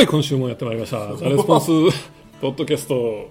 [0.00, 0.96] はい、今週もやってまいりました。
[1.14, 1.66] ザレスポンス
[2.40, 3.28] ポッドキャスト、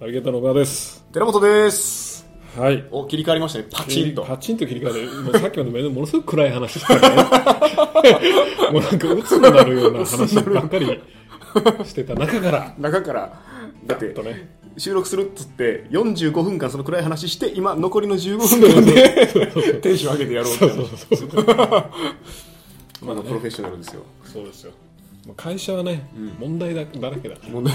[0.00, 1.04] ナビゲーターの小川です。
[1.12, 2.26] 寺本です。
[2.56, 2.86] はい。
[2.90, 3.66] お、切り替わりましたね。
[3.70, 4.24] パチンと。
[4.24, 7.16] パチンと切り替えて、もうさっきまでものすごく暗い話してたね。
[8.72, 10.86] もうなんか鬱になるような話ばっかり
[11.84, 13.42] してた中から、 中から、
[13.84, 14.48] だってと、ね、
[14.78, 20.86] 収録するっつって、45分間その暗い話して、今、残りの15分間で、テンション上げてやろうってそう
[21.18, 21.44] そうそう。
[23.04, 24.00] まだプロフェッショナルですよ。
[24.24, 24.72] そうですよ。
[25.30, 26.08] まあ会社はね、
[26.38, 27.74] 問題だだらけだから、問題、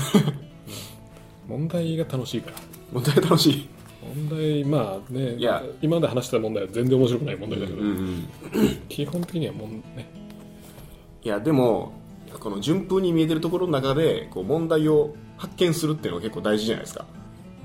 [1.47, 2.57] 問題が楽しいから。
[2.91, 3.69] 問題楽しい。
[4.15, 8.27] 問題、まあねいや、今まで話した問題は全然面白くない問題だけど、うんうん。
[8.89, 10.07] 基本的にはもんね、
[11.23, 11.93] いや、でも、
[12.39, 17.05] この順風に見えてるところの中で、こう、問題を発見するっていうのが結構大事じゃないですか。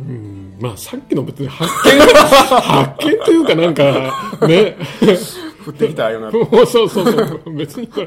[0.00, 0.56] うん。
[0.60, 4.76] まあさっきの別に発見 発見というかなんかね
[5.66, 7.54] 降ってきたような、 そうそうそう。
[7.54, 7.86] 別に。
[7.86, 8.00] こ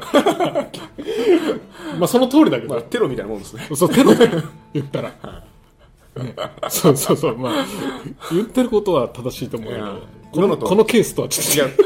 [1.98, 3.68] まあその通りだけど、まあ、テロみたいなもんですね。
[3.74, 4.12] そうテロ。
[4.72, 5.14] 言ったら、ね。
[6.68, 7.38] そうそうそう。
[7.38, 7.66] まあ
[8.32, 9.84] 言ってることは正しいと思うけど。
[9.86, 10.74] こ今のこ。
[10.74, 11.76] のケースとはちょっ違う。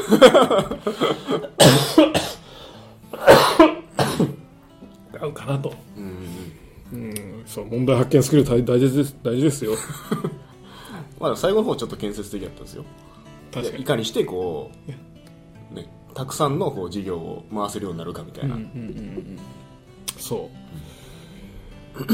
[5.19, 6.49] と違うかなと、うん。
[6.91, 9.73] うん、そう問題発見する大大事です大事ですよ。
[11.19, 12.85] まあ、最後の方ちょっと建設的だったんですよ。
[13.53, 13.81] 確かに。
[13.81, 14.91] いかにしてこう、
[15.71, 18.57] ね、たくさんのこう事業を回せるようになるかみたいな、
[20.17, 22.05] そう。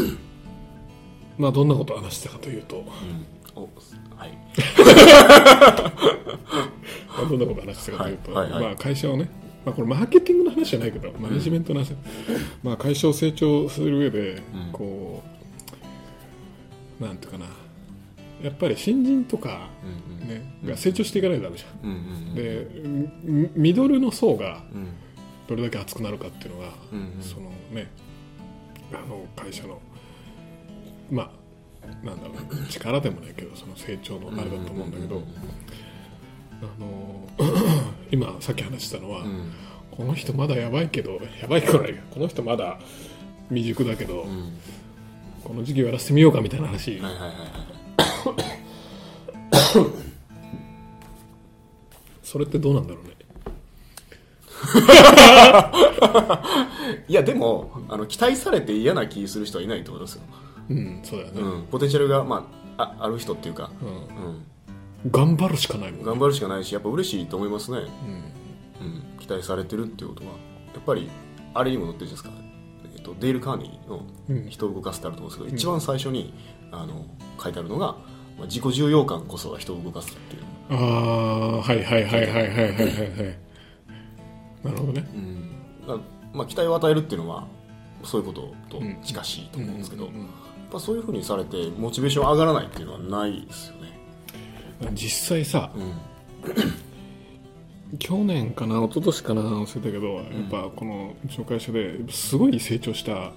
[1.38, 2.83] まあどんなことを話したかというと、
[3.56, 3.70] お
[4.16, 4.38] はい。
[7.08, 8.64] まあどんなことを話したかというと、はいはいはい。
[8.64, 9.30] まあ、会社をね、
[9.66, 11.94] まあ、これマーケティングの話じゃないけどマネジメントの話、
[12.64, 14.72] まあ、会社を成長する上で、うん。
[14.72, 15.23] こ
[17.00, 17.45] うなんていうかな
[18.46, 22.68] やっぱり新人とか、うんねが成長していかないとダメじゃん、で
[23.23, 24.88] ミミドルの層がうん。
[25.48, 26.73] どれだけ厚くなるかっていうのが、
[27.22, 27.88] そのね
[28.92, 29.80] あの会社の
[31.11, 31.32] ま
[31.84, 35.22] あなんだろう力でもないけどその成長のあれだと思うんだけど、
[36.64, 37.30] あの
[38.11, 39.52] 今さっき話したのは、うん。
[39.92, 42.80] この人まだやばいけどやばいくらいこの人まだ
[43.50, 44.58] 未熟だけど、うん。
[45.44, 47.00] この授業やらせてみようかみたいな話、
[52.23, 53.15] それってどうなんだろうね。
[57.08, 60.23] いやでもあの期待されて嫌な気する人はいないと思いますよ、
[60.69, 63.87] うんそうだよね、うん、ポテンシャルが、まあ、あある人っていうか、うん。
[63.87, 63.89] う
[65.08, 66.05] ん、頑張るしかないもんね。
[66.05, 67.83] 頑張るしかないしやっぱ嬉しいと思いますね、うん。
[67.83, 70.31] うん、期待されてるっていうことは。
[70.73, 71.09] やっぱり
[71.53, 72.45] あれにも載ってるじゃないですか、
[72.95, 74.49] えっと、デール・カーネギーのうん。
[74.49, 76.33] 人を動かすってあると思うんですけど、一番最初に
[76.71, 77.05] あの
[77.42, 77.97] 書いてあるのが、
[78.38, 80.42] まあ、自己重要感こそが人を動かすっていう。
[80.70, 82.68] ああはいはいはいはいはいはいはい。
[84.64, 85.52] なるほどね、うん。
[86.34, 87.48] まあ、期待を与えるっていうのは
[88.04, 90.14] そういうことと近しいと思うんですけど、やっ
[90.72, 93.86] ぱそういうふうにされてモチベーション上がらないっていうのはないですよね。
[94.94, 95.80] 実際さ、う
[97.96, 103.32] ん、去年かな一昨年かな忘れたけどやっぱこの紹介書ですごい成長した、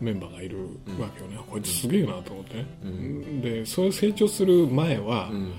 [0.00, 0.58] メンバーがいる
[0.98, 3.40] わけよね、こいつすげえなと思ってね、うん。
[3.40, 5.52] でそういう成長する前は、うん。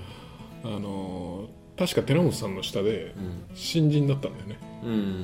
[0.64, 3.44] あの確か寺本さんの下でうん。
[3.54, 4.58] 新人だったんだよね。
[4.84, 5.20] うん。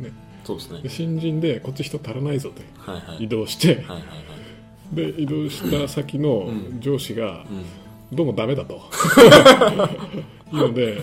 [0.00, 0.12] ね。
[0.44, 0.82] そうですね。
[0.82, 3.24] で新人でこっち人足らないぞってはいはい。
[3.24, 3.98] 移動して、はいはいは
[4.92, 4.96] い。
[4.96, 6.80] で移動した先のん。
[6.80, 7.44] 上司が、
[8.10, 8.16] うん。
[8.16, 8.74] どうもダメだと。
[10.52, 11.02] いうので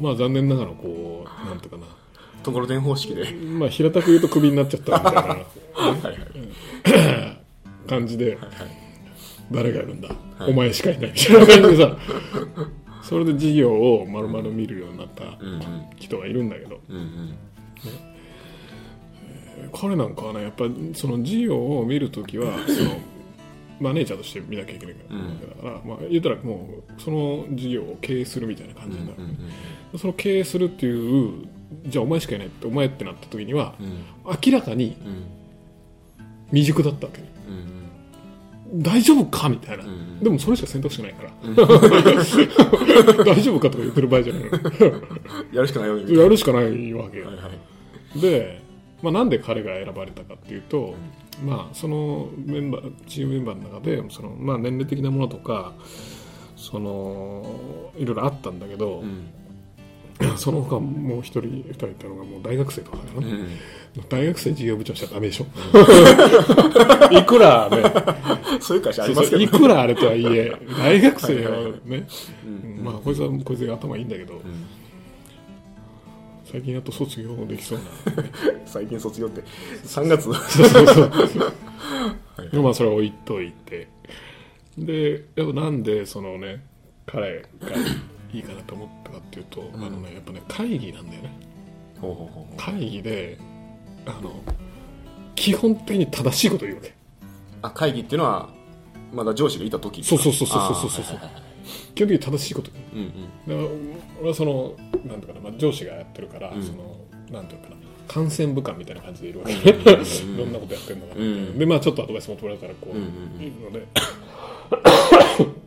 [0.00, 1.84] まあ残念ながらこうなんとかな。
[2.42, 3.30] ところてん方式で。
[3.32, 5.20] まあ平たく言うとクビになっちゃったみたいな。
[5.22, 6.21] はいはい
[7.86, 8.82] 感じではい
[9.52, 10.50] 誰がやるんだ、はい。
[10.50, 11.96] お前しかいないみたいな感じでさ。
[13.02, 15.36] それで事業を丸々見るようになった
[15.98, 16.80] 人がいるんだけど。
[19.72, 23.00] 彼なんかはねやっぱその事業を見るときは その
[23.80, 25.00] マネージャーとして見なきゃいけないわ
[25.40, 31.32] けだから、まあ、言ったらもうその事業を経営するみたいな感じになる、その経営するっていう
[31.86, 33.74] じゃあお前しかいないってお前ってなった時には
[34.44, 35.41] 明らかにうん
[36.52, 37.20] 未熟だったわけ。
[37.20, 37.72] うん
[38.74, 41.30] 大丈夫かみたいな、んでもそれしか選択肢ないから、
[43.22, 44.44] 大丈夫かとか言ってる場合じゃない。
[45.52, 47.26] やるしかないようにみたいなやるしかないわけよ。
[47.26, 47.50] はいは
[48.16, 48.18] い。
[48.18, 48.62] で、
[49.02, 50.94] まあ、なんで彼が選ばれたかっていうと、
[51.44, 55.74] まあ、そのメンバーチームメンバーの中でその、まあ、年齢的なものとか
[56.56, 59.26] そのいろいろあったんだけどう、ん
[60.36, 63.48] その他もう一人二人いたのがもう大学生とかだかうん。
[64.08, 65.46] 大学生事業部長しちゃダメでしょ。
[67.14, 68.58] いくらね。
[68.60, 72.06] そういう会社ありますけどくらあれとはいえ大学生はね。
[72.44, 72.84] うん。
[72.84, 74.40] まあこいつはこいつが頭いいんだけど、うん。
[76.44, 77.84] 最近やっと卒業できそうな。
[78.66, 79.42] 最近卒業って
[79.84, 82.62] 3月そうそうそう。
[82.62, 83.88] まあそれは置いといて。
[84.78, 86.64] でやっぱなんでそのね
[87.06, 87.48] 彼が
[88.32, 91.30] いいかなと思ったかっていうと、あのねやっぱね会議なんだよね。
[92.56, 93.38] 会議で
[94.06, 94.32] あの
[95.34, 96.94] 基本的に正しいこと言うわけ。
[97.62, 98.48] あ会議っていうのは
[99.12, 101.18] まだ上司がいた時そうそうそうそうそうそうそう。
[101.94, 103.06] 基本的に正しいこと言う。
[103.06, 103.12] うん
[103.54, 103.62] うん。
[103.62, 104.74] だから俺はその
[105.04, 106.62] なんていうかな、まあ、上司がやってるから、うん。
[106.62, 106.96] その
[107.30, 107.76] なんていうかな
[108.08, 113.06] 感染部下みたいな感じでいるわけ、うんうん なことやってんのかな、うんでまあちょっとアドバイス求められたらこう、うんうん
[113.36, 113.42] うん。
[113.42, 113.86] いるので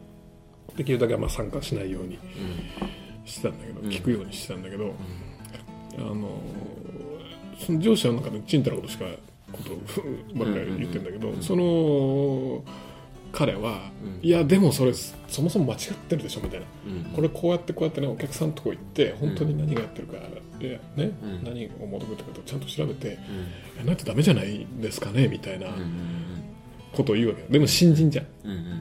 [0.76, 2.20] できるだけはまあ参加しないように
[3.26, 3.90] してたんだけど、うん。
[3.90, 4.94] 聞くようにしてたんだけど、
[5.98, 6.42] あの
[7.58, 9.06] その上司はなんかねちんたらことしか
[9.52, 9.72] こと
[10.38, 12.64] ばっかり言ってんだけど、その
[13.32, 14.28] 彼は、うん。
[14.28, 16.66] いやでもそれそもそも間違ってるでしょみたいな。
[16.88, 17.04] うん。
[17.14, 21.44] これこうやってこうやってねお客さんのとこ行って本当に何がやってるか、いやね、うん。
[21.44, 23.86] 何を求めてるかとちゃんと調べてやうん。
[23.86, 25.68] らないとダメじゃないですかねみたいな
[26.96, 27.48] ことを言うわけよ。
[27.50, 28.26] でも新人じゃん。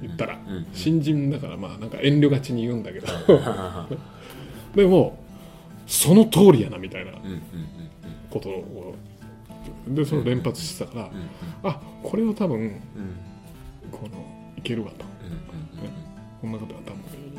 [0.02, 3.06] 言ったら、うん新人だからまあなんか遠慮がちに言うんだけど。
[3.06, 3.88] は
[4.74, 5.18] でも
[5.86, 7.12] その通りやなみたいな
[8.30, 8.94] ことを。
[9.88, 11.10] でそれを連発してたから、うん
[11.70, 12.80] あこれは多分うん。
[13.90, 15.04] このいけるわと。
[15.04, 15.40] うん
[16.40, 16.92] こんなことは多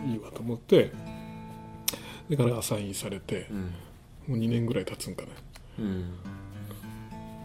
[0.03, 0.91] 分いいわと思って
[2.27, 3.61] で彼がアサインされてうん。
[4.27, 5.29] もう2年ぐらい経つんかね。
[5.79, 6.05] うん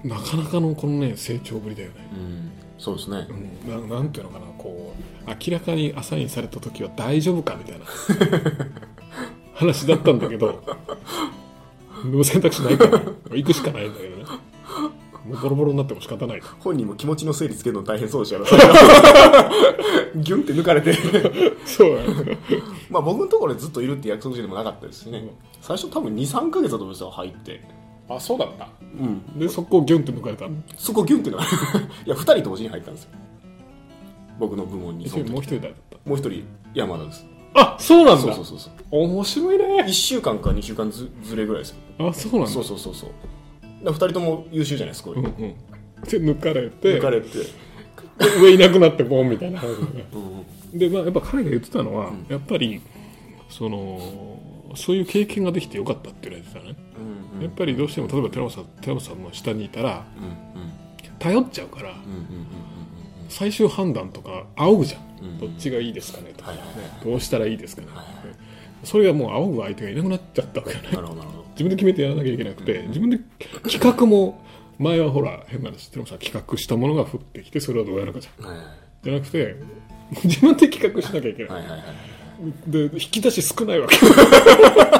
[0.04, 2.50] なかなかのこのね成長ぶりだよね、うん。
[2.78, 3.26] そうですね。
[3.66, 4.94] うん、ななんていうのかなこ
[5.26, 7.84] う明らかにアサインされた時は大丈夫かみたいな。
[9.54, 10.62] 話だったんだけど
[12.04, 12.98] でも選択肢ないから
[13.36, 14.24] 行くしかないんだけどね。
[15.26, 16.40] もうボロボロになっても仕方ない。
[16.40, 18.44] と本人も気持ちの整理つけるの大変そうでしたよ
[20.16, 20.94] ギュンって抜かれて。
[21.66, 22.38] そうやね。
[22.88, 25.30] まあ僕のところでずっといるって約束してもなかったですしね、うん。
[25.60, 27.60] 最初多分23か月だと思いますよ入って
[28.10, 28.68] あそうだった。
[28.98, 29.38] うん。
[29.38, 30.46] でそこをギュンって抜かれた
[30.76, 31.44] そこギュンってのが
[32.06, 33.10] いや2人同時に入ったんですよ。
[34.38, 35.32] 僕の部門にその時。
[35.32, 37.26] もう一人誰だっもう一人山田です。
[37.54, 38.20] たあそうなんだ。
[38.20, 38.72] そうそうそうそう。
[38.90, 39.64] 面白いね。
[39.84, 41.76] 1週間か2週間ずずれぐらいですよ。
[42.08, 42.46] あそうなんだ。
[42.48, 43.10] そうそうそうそう。
[43.84, 45.54] 2人とも優秀じゃないですかこういううんうん。
[46.04, 46.98] で抜かれて。
[46.98, 47.28] 抜かれて、
[48.42, 49.68] 上いなくなってボンみたいな話
[50.74, 52.26] で、まあ、やっぱ彼が言ってたのは、うん。
[52.28, 52.80] やっぱり
[53.50, 54.00] その
[54.74, 56.76] そういう経験ができてよかったって言われてたね、
[57.32, 57.42] うんうん。
[57.42, 60.70] やっぱりどうしても例えば寺本さん寺本さんの下にいたらうんうん。
[61.18, 62.46] 頼っちゃうからうんうん
[63.28, 66.58] 最終判断とか仰ぐじゃん、うんどっちがいいですかねとか、ね。
[66.58, 68.06] はいはいはどうしたらいいですかね、はいはい。
[68.84, 70.72] それがもう仰ぐ相手がいなくなっちゃったわけ。
[70.72, 70.88] よね
[71.52, 73.18] 自分で決めてやらなきゃいけなくて、自分で
[73.68, 74.42] 企画も
[74.78, 78.46] 前はほら変な話寺本さん企画したものが降ってきてそれをどうやるかじゃん。
[78.46, 78.58] はい
[79.02, 79.56] じゃなくて
[80.24, 81.80] 自分で企画しなきゃいけない、はいはいはい
[82.66, 83.96] で引き出し少ないわけ。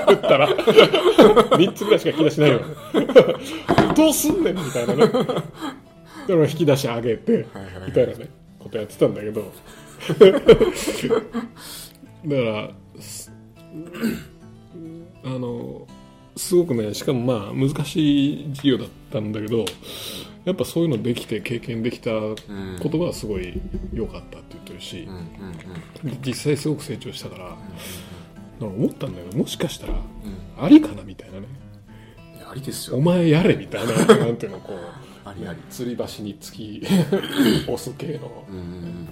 [0.08, 0.48] 言ったら。
[0.48, 2.60] 3つぐらいしか引き出しないわ
[3.94, 5.06] どうすんねんみたいなね。
[5.06, 5.22] だか
[6.28, 7.46] ら引き出し上げて
[7.86, 8.28] みたいなね
[8.58, 9.52] ことやってたんだけど。
[12.26, 12.70] だから
[15.24, 15.86] あの
[16.36, 19.64] すごくねしかもまあ難しい授業だったんだけど
[20.44, 22.36] やっぱそういうのできて経験できたこ
[22.88, 23.60] とがすごい
[23.92, 25.08] 良かったって言ってるし、
[26.24, 27.56] 実際すごく成長したから、なんか
[28.66, 30.64] 思ったんだけどもしかしたらうん。
[30.64, 31.46] ありかなみたいなね。
[32.50, 35.58] ありですおよ前やれみたいななんていうのこうありあり。
[35.70, 36.82] 吊り橋につき
[37.68, 38.44] 押す系の。
[38.48, 39.08] うんうん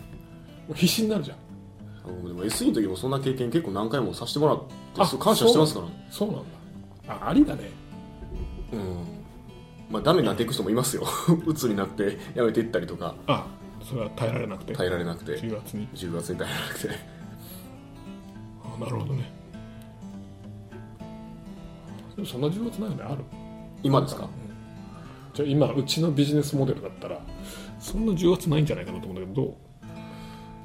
[0.69, 0.75] うん。
[0.75, 1.37] 必死になるじゃん。
[2.23, 5.87] 僕でも SE の時もそんな経験結構何回もさせてもらって感謝してますから。
[5.87, 6.43] ねそうなんだ。
[7.27, 7.71] あありだね。
[8.73, 9.18] うん
[9.91, 11.05] まあダメになっていく人もいますよ。
[11.47, 13.15] 鬱になってやめていったりとか。
[13.27, 13.47] あ
[13.83, 14.75] それは耐えられなくて。
[14.75, 15.33] 耐えられなくて。
[15.41, 15.89] 10月に。
[15.95, 16.89] 10月に耐えられなくて。
[18.65, 19.33] あなるほどね。
[22.17, 23.23] でもそんな10月ないよねある。
[23.83, 24.29] 今ですか？
[25.35, 27.21] じゃあ今うちのビジネスモデルだったら
[27.79, 29.53] そんな10月ないんじゃないかなと思うんだけどどう？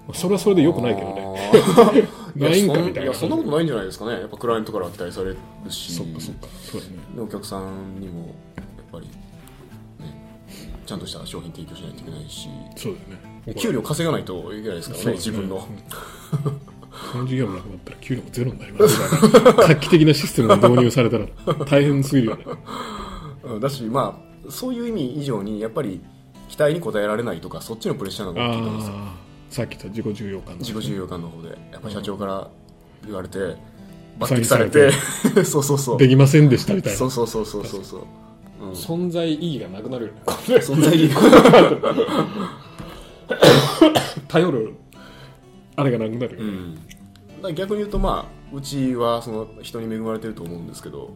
[0.07, 2.01] まあそれはそれでよくないけどね。
[2.01, 3.11] ね ないんかみたいな。
[3.11, 4.13] やそんなことないんじゃないですかね。
[4.13, 5.37] やっぱクライアントから期待される
[5.69, 5.93] し。
[5.93, 6.47] そっかそっか。
[6.63, 6.93] そうだね。
[7.15, 8.33] でお客さんにも
[8.93, 9.13] ぱり、ね、
[10.85, 12.47] ちゃんとした商品提供しないといけないし。
[12.75, 13.55] そうだよね。
[13.55, 16.61] 給料稼がないといけないですからねそう自分の、うん。
[17.11, 19.19] その事業もなくなったら給料もゼロになります。
[19.29, 21.25] から画期的なシステムが導入されたら
[21.65, 22.45] 大変すぎるよね。
[23.43, 23.59] うん。
[23.59, 26.01] だしまあそういう意味以上にやっぱり
[26.47, 28.85] 期待に応えられないとかそっちのプレッシャーの方が大きいと思うんで
[29.49, 32.47] すさっき言った自己重要感自己重要感の方でやっぱ社長から
[33.05, 33.37] 言われて
[34.19, 34.91] 抜擢されて。
[35.33, 35.43] て。
[35.45, 35.97] そうそうそう。
[35.97, 36.97] できませんでしたみたいな。
[36.97, 38.05] そうそうそうそうそうそう、
[38.63, 40.21] うん、存在意義がなくなるよね。
[40.25, 41.15] これ存在意義。
[44.27, 44.75] 頼る。
[45.75, 46.87] あれがなくなるよね、うん、だか
[47.43, 51.11] ら逆に言うとまあうちはその人に恵まれてると思うんですけど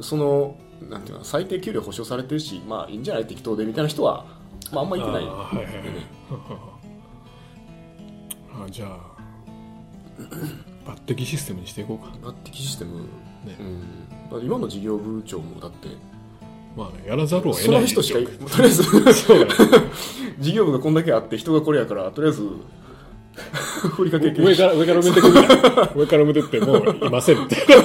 [0.00, 0.56] その
[0.88, 4.24] なんていうの最低給料保証されてるしまあいいんじゃない適当でみたいな人は、
[4.72, 5.24] まあ、あんまりいてない。
[5.24, 5.84] あーはいはいはい。
[8.66, 8.98] あじゃあ
[10.86, 12.10] 抜擢システムにしていこうか。
[12.22, 13.06] 抜擢システム、ね。
[14.32, 15.88] うん、今の事業部長もだって
[16.76, 18.82] まあねやらざるを得そないの人しかいとりあえず。
[20.40, 22.48] 事業部がこんだけあって人がこれやからとりあえず。
[23.96, 25.32] 振りかけ上から上から埋めてくる。
[25.32, 25.40] か
[25.80, 27.84] ら 上から埋めてってもういませんみたい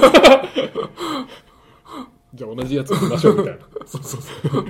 [2.34, 3.60] じゃあ同じやつを見ましょうみたいな。
[3.86, 4.62] そうそうそう。
[4.62, 4.64] っ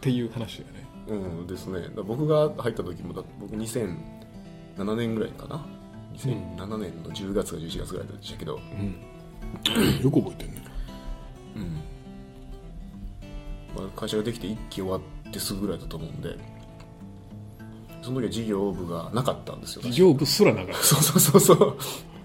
[0.00, 0.88] ていう話だよね。
[1.08, 1.88] うんですね。
[2.04, 3.96] 僕が入った時もだ僕2007
[4.94, 5.64] 年ぐらいかな。
[6.16, 8.96] 2007年の10月か11月ぐらいでしたけど、うん。
[10.02, 10.64] よく覚えてるね。
[11.56, 11.95] うん
[13.76, 16.36] まあ、会社ができて1期終わってすぐぐらいだと思うんで
[18.02, 20.74] その時は事業部がなかったんですよ事業部すらなかった。
[20.74, 21.76] そうそうそうそう。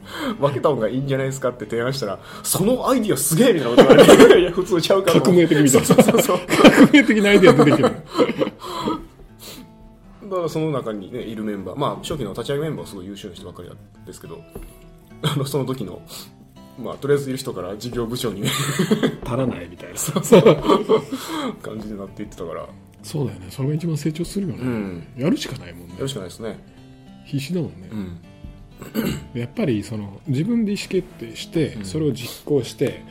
[0.39, 5.87] 分けた方がいいんじゃないですかって提案したらそのアイディアすげえみたいなこと言われて いや普通ちゃうから革命的みたいな。
[5.87, 6.39] そうそうそう。
[6.47, 7.89] 革命的なアイデア出てきてる
[10.29, 14.39] だからその中に、ね、いるメンバー、まあ、初期の立ち上げメンバーはすごい優秀な人ばっかりなんですけど、
[15.23, 16.01] あのその時の、
[16.79, 18.49] まあ、とりあえずいる人から事業部長にね、
[19.23, 19.99] 足らないみたいな。
[21.61, 22.67] 感じになっていってたから、
[23.03, 23.47] そうだよね。
[23.49, 25.95] それが一番成長するよね、うん、やるしかないもんね。
[25.95, 26.57] やるしかないですね。
[27.25, 27.89] 必死だもんね。
[27.91, 29.39] う、ん。
[29.39, 31.85] やっぱりその自分で意思決定してうん。
[31.85, 33.03] それを実行して、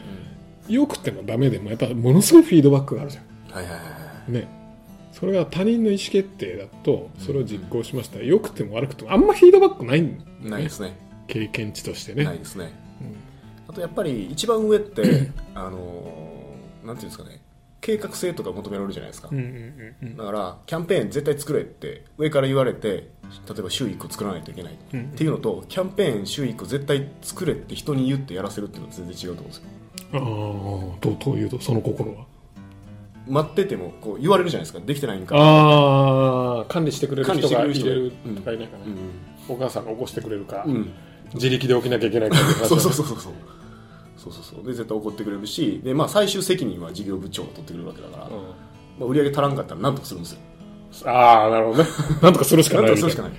[0.69, 3.89] 良くてもダメでもやっぱものすごいフィードバックがあるじゃはいはいはいは
[4.29, 4.31] い。
[4.31, 4.49] んね。
[5.13, 8.21] それが他人の意思決定だとそれを実行しました。
[8.21, 10.51] 良くても悪くてもあんまフィードバックないんだよね。
[10.51, 10.97] ないですね。
[11.27, 12.25] 経験値としてね。
[12.25, 12.73] ないですね。
[13.01, 13.30] うん
[13.71, 17.41] あとやっぱり一番上って、あのーなんていうんですかね、
[17.81, 19.29] 計画性とか求められるじゃないですか。
[19.31, 23.07] うんうんうんうんだから、キャンペーン絶対作れって上から言われて、例
[23.59, 24.79] えば週1個作らないといけない。
[24.93, 29.65] うんっていうのと、キャンペーン週1個絶対作れって人に言ってやらせるっていうのは全然違うと思うんですよ。
[30.13, 32.27] ああとというとその心は？
[33.29, 34.81] 待っててもこう言われるじゃないですか。
[34.85, 35.37] できてないんか。
[35.37, 38.97] ああ管理してくれる管理してくれる人がいるうんとかいないかな、うん。
[39.49, 40.91] お母さんが起こしてくれるか、うん。
[41.35, 43.33] 自力で起きなきゃいけないかって話 そうそうそうそう
[44.23, 44.33] そう。
[44.33, 44.65] そうそう。
[44.65, 48.33] で、絶対怒ってくれるし、で、まあ最終責任は事業部長が取ってくれるわけだから、うん。
[48.33, 50.39] まあ、売り上げ足らんかったら何とかするんですよ。
[51.07, 51.91] ああなるほどね。
[52.21, 52.93] なんとかするしか何な。
[52.93, 53.33] いするしかない。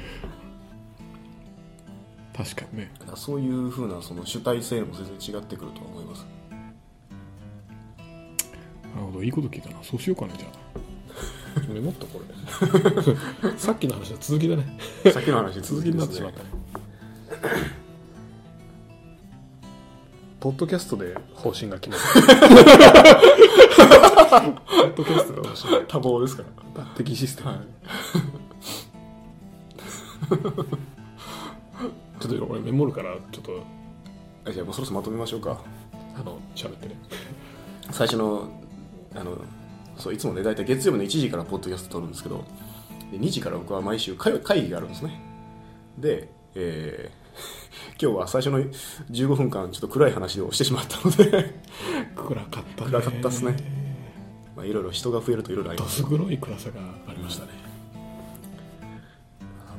[2.36, 2.92] 確かにね。
[3.16, 6.26] そういうふうなその主体性も全然違ってくるとは思います。
[8.96, 9.24] なるほど。
[9.24, 9.76] いいこと聞いたな。
[9.84, 11.70] そうしようかねじゃあ。
[11.72, 13.52] メモったこれ。
[13.58, 14.80] さっきの話は続きだね。
[15.12, 16.50] さっきの話続きになってしまったね
[20.42, 22.20] ポッドキャストで方針が決まるポ
[24.88, 26.44] ッドキャストで方針が多忙ですか
[26.76, 26.84] ら。
[26.84, 27.60] 抜擢システム、はい
[32.20, 33.64] ちょっと俺メモるからちょっと
[34.46, 35.62] あじゃあもうそろそろまとめましょうか。
[36.16, 36.96] あの喋ってね
[37.92, 38.50] 最初の、
[39.16, 39.38] あの、
[39.98, 42.44] そう、いつもね、大体月曜日の1時からポッドキャスト撮るんですけど、
[43.12, 45.22] で2時から僕は毎週会会議があるんですね。
[46.00, 47.21] で、えー
[48.02, 48.60] 今日は最初の
[49.12, 51.62] 15分間ちょっと暗い話をしてしまったので。
[52.16, 52.92] 暗かったね。
[52.92, 53.56] 暗かったっすね。
[54.56, 55.98] まあいろいろ人が増えるといろいろありどます。
[55.98, 57.52] す黒い暗さがありましたね。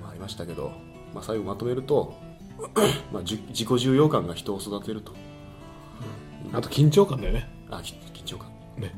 [0.01, 0.73] まあありましたけど、
[1.15, 2.15] まあ、最後まとめると、
[3.13, 5.13] まあ、じ自己重要感が人を育てると。
[6.53, 7.49] あと緊張感だよね。
[7.71, 8.49] あき緊張感。
[8.77, 8.95] ね。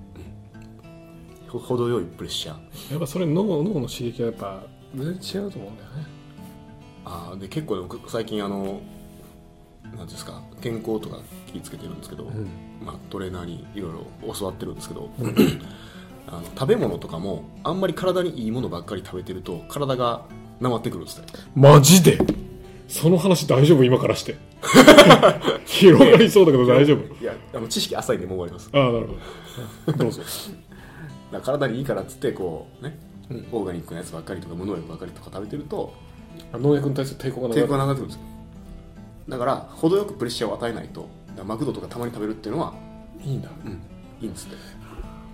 [1.49, 2.93] ほ程よいプレッシャー。
[2.93, 6.14] やっぱそれ脳脳の刺激はやっぱ全然違うと思うんだよね
[7.05, 8.81] あーで結構僕最近あの
[9.97, 11.19] なんですか健康とか
[11.53, 12.49] 気をつけてるんですけど、ん。
[12.85, 15.11] まあ、トレーナーにいろいろ教わってるんですけど、
[16.27, 20.23] あの食べ物とかもあんまり体にいいものばっかり食べてると体が
[20.61, 22.19] なまってくるんですねマジで？
[22.89, 23.85] その話大丈夫？
[23.85, 24.37] 今からして。
[25.67, 27.23] 広がりそうだけど大丈夫？
[27.23, 28.71] いやあの知識浅いんでもう終わります。
[28.73, 29.07] ああなる
[29.87, 29.99] ほど。
[29.99, 30.23] どうぞ。
[31.43, 32.99] 体にいいからっつってこうね、
[33.31, 33.47] うん。
[33.53, 35.93] オーガニックなやつばっかりとか無農薬ばっかりとか食べてると
[36.53, 38.23] 農薬に対する抵抗がな抵抗がなくなってくるんですよ
[39.29, 41.09] だから程よくプレッシャーを与えないと
[41.45, 42.75] マクドとかたまに食べるっていうのは、
[43.21, 43.49] いいんだ。
[43.65, 43.73] うん、
[44.21, 44.57] いいんですって。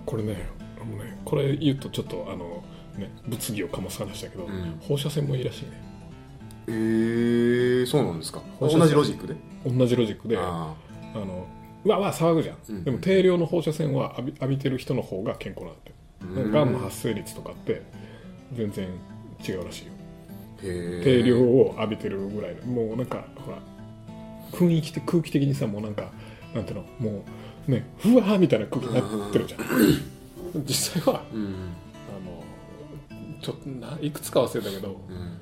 [0.05, 2.63] これねねこれ言うとちょっとあの
[2.97, 4.79] ね物議を醸す話だけど、うん。
[4.81, 5.71] 放射線もいいらしいね。
[6.67, 8.41] えー、そうなんですか？
[8.59, 9.35] 同じロジックで？
[9.65, 10.73] 同じロジックであ
[11.13, 11.45] あの
[11.85, 12.83] うわうわ騒ぐじゃん、うん。
[12.83, 15.93] でも低量の放射線は浴び浴びてる人の方が健康なんだって。
[16.23, 16.51] うん。
[16.51, 17.83] がんの発生率とかって
[18.53, 18.87] 全然
[19.47, 21.03] 違うらしいよーへー。
[21.03, 22.65] 低量を浴びてるぐらいの。
[22.65, 23.57] もうなんかほら
[24.51, 26.11] 雰囲気的空気的にさもうなんか
[26.53, 27.23] なんていうのも
[27.67, 29.61] うねふわーみたいな空気になってるじゃん。
[30.65, 31.45] 実際はうん。
[32.09, 32.43] あの
[33.41, 35.37] ちょっとないくつか忘れたけどうん。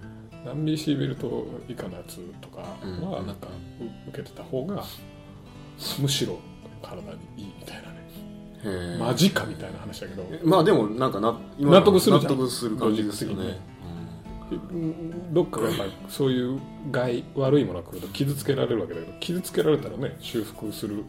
[0.45, 3.01] 何ミリシーベルト以下のやつとかうん。
[3.11, 3.47] はなんか
[3.81, 4.83] う受けてた方が
[5.99, 6.39] むしろ
[6.81, 7.07] 体に
[7.37, 7.99] いいみたいなね。
[8.99, 10.25] マジかみたいな話だけど。
[10.43, 13.57] まあでもなんかな今納得する納得する感じですよね
[15.31, 16.59] どっかがやっぱそういう
[16.91, 21.03] 害悪いものが来ると傷つけられるわけだけど傷つけられたらね修復する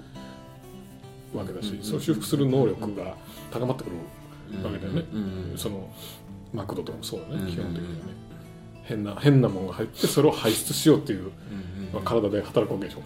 [1.35, 3.17] わけだし、そう修復する能力が
[3.51, 3.97] 高まってくる
[4.65, 5.05] わけだよね、
[5.57, 5.89] その
[6.53, 8.13] マクドとかもそうだね、基本的にはね
[8.83, 11.31] 変な変なものが入ってそれを排出しようっていう、
[11.93, 13.03] まあ、体で働くわけでしょ、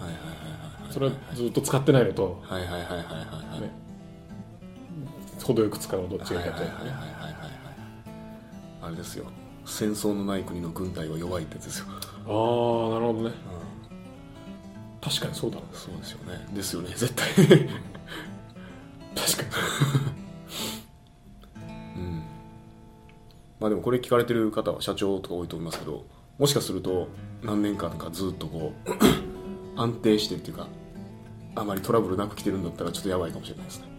[0.91, 3.71] それはずっと使ってないのと、ね、
[5.43, 6.65] 程よく使うのどっちがいいかと
[8.81, 9.27] あれですよ
[9.65, 12.01] 戦争のない国の軍隊は弱いってやつですよ、ああな
[13.01, 13.35] るほどね。
[15.01, 15.63] 確かにそうだな。
[15.73, 16.47] そうですよね。
[16.55, 16.89] ですよね。
[16.97, 17.29] 絶対。
[17.35, 17.69] 確かに。
[21.97, 22.23] うん。
[23.61, 26.07] まあでもこれ聞かれてる方は社長とか多いと思いますけど
[26.39, 27.09] もしかすると
[27.43, 28.91] 何年間かずっとこう
[29.81, 30.69] 安定してっていうか
[31.55, 33.94] あまりトラブルなく来てるんだったらちょっとやばいかもしれないですね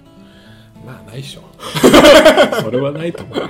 [0.86, 1.42] まあないっしょ。
[2.62, 3.50] それはないと思うよ。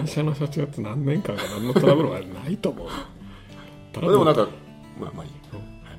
[0.00, 2.88] 会社の社長って何年間か何のトラブルはないと思う
[3.92, 4.48] でもなんか
[4.98, 5.30] まあまあいい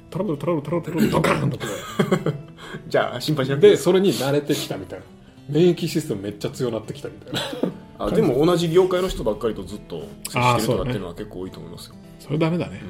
[0.10, 1.66] トラブルトラブルトラブルトラブルドカーンとこ
[2.88, 5.06] じゃあ心配しなくてでそれに慣れてきたみたいな。
[5.50, 8.06] 免疫システムめっちゃ強なってきたみたいな。
[8.06, 11.96] あでも同じ業界の人ばっかりとずっと接してるとかっていうのは結構多いと思いますよ。
[12.20, 12.82] それダメだね、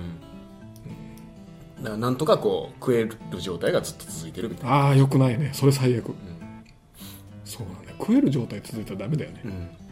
[1.79, 5.49] だからなんとかこう食える状態がずっと続いてるみたいな、ああよくないね。
[5.53, 6.13] それ最悪、
[7.51, 7.95] そうなんだよ。
[7.99, 9.41] 食える状態続いたらダメだよね、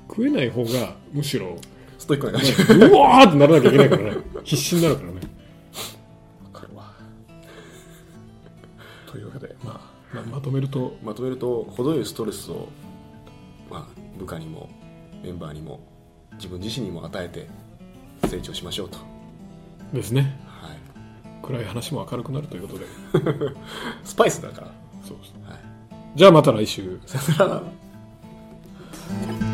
[0.08, 1.58] 食えない方がむしろ
[1.98, 2.52] ストイックな感じ
[2.86, 4.22] うわーってならなきゃいけないからね。
[4.46, 5.16] 必死になるからね。
[6.54, 6.94] わかるわ。
[9.08, 12.70] というわけで、まあ、ままとめるとまとめると程よいストレスを、
[13.70, 14.70] まあ、部下にも
[15.22, 15.82] メンバーにも
[16.36, 17.48] 自分自身にも与えて
[18.30, 19.00] 成長しましょうと、
[19.92, 20.40] ですね。
[20.48, 20.78] はい、
[21.44, 22.86] 暗い話も明るくなるということで。
[24.06, 24.72] スパイスだから、
[25.04, 25.34] そうです。
[25.44, 25.58] はい、
[26.16, 27.00] じゃあまた来週。
[27.06, 27.64] さよなら。